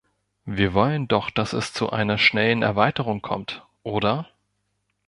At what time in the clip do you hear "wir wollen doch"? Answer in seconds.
0.47-1.29